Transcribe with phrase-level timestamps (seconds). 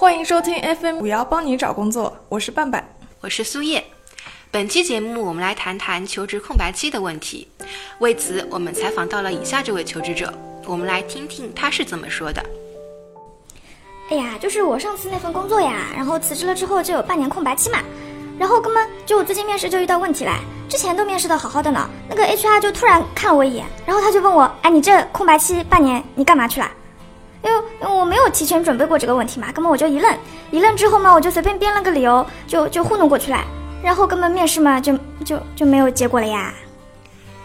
[0.00, 2.82] 欢迎收听 FM 五幺帮你找工作，我是半半，
[3.20, 3.84] 我是苏叶。
[4.50, 7.46] 本期节目我们来谈谈求职空白期的问题。
[7.98, 10.32] 为此，我们采访到了以下这位求职者，
[10.64, 12.42] 我们来听听他是怎么说的。
[14.10, 17.80] 哎呀，就是我上次那份工作呀，然后辞职了之后就有半年空白期嘛，
[18.38, 26.70] 然后哥们就我最近面试就遇到问题来，之前都面试的好好的呢，那个 HR 就突然看了我一眼，然后他就问我，哎，你这空白期半年你干嘛去了？
[27.42, 30.18] 因为我没有提前准备过这个问题嘛，根本我就一愣，
[30.50, 33.44] 一愣之后嘛，我就随便编了个理由，就就糊弄过去了，
[33.82, 36.54] 然后根本面试嘛就就就没有结果了呀。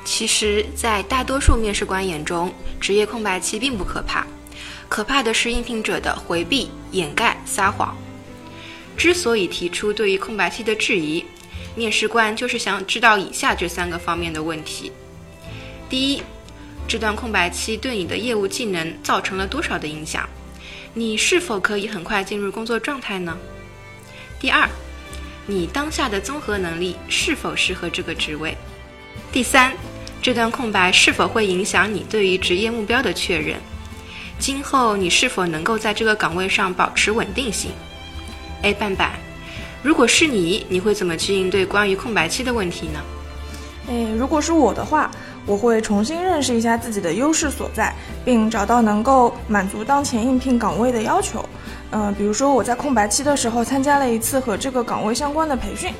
[0.03, 4.25] 其实，在大多数面试官眼中，职业空白期并不可怕。
[4.87, 7.97] 可怕的是应聘者的回避、掩盖、撒谎。
[8.95, 11.25] 之所以提出对于空白期的质疑，
[11.73, 14.91] 面试官就是想知道以下这三个方面的问题：
[15.89, 16.21] 第一，
[16.87, 20.27] 这段空白期对你的业务技能造成了多少的影响？
[20.93, 23.35] 你是否可以很快进入工作状态呢？
[24.39, 24.69] 第二，
[25.45, 28.55] 你当下的综合能力是否适合这个职位？
[29.31, 29.73] 第三，
[30.21, 33.57] 这段空白是否会影响你对于职业目标的确认？
[34.37, 37.71] 今后你是否能够在这个岗位上保持稳定性？
[38.61, 39.11] 哎，半半，
[39.81, 43.01] 如果是你，你会怎么去应对关于空白期的问题呢？
[43.89, 45.11] 哎，如果是我的话，
[45.45, 47.93] 我会重新认识一下自己的优势所在，
[48.23, 51.43] 并找到能够满足当前应聘岗位的要求。
[51.91, 55.93] 嗯，比如说我在空白期的时候参加了一次和这个岗位相关的培训。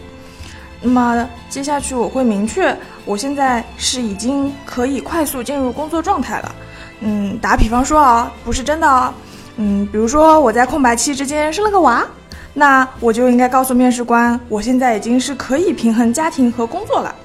[0.82, 6.56] 那么接下去我会明确，我现在是已经可以快速进入工作状态了。
[7.00, 9.14] 嗯，打比方说啊，不是真的啊。
[9.58, 12.06] 嗯，比如说我在空白期之间生了个娃，
[12.54, 17.16] 那我就应该告诉面试官，我现在已经是可以平衡家庭和工作了。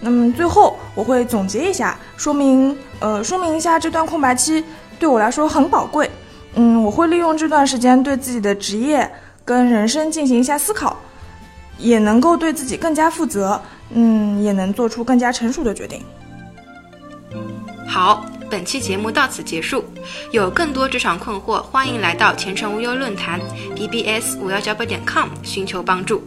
[0.00, 4.64] 那么最后我会总结一下，说明呃说明一下这段空白期
[4.98, 6.10] 对我来说很宝贵。
[6.54, 9.08] 嗯，我会利用这段时间对自己的职业
[9.44, 10.96] 跟人生进行一下思考，
[11.78, 13.60] 也能够对自己更加负责。
[13.92, 16.02] 嗯，也能做出更加成熟的决定。
[17.86, 18.24] 好。
[18.50, 19.84] 本期节目到此结束，
[20.32, 23.40] 有更多职场困惑，欢迎来到前程无忧论坛
[23.76, 26.20] b b s 五幺九八点 com 寻求帮助。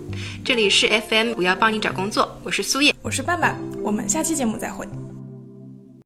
[0.43, 4.87] 这里是 FM 五幺帮你找工作，我是苏叶，我是半半，我们下期节目再会。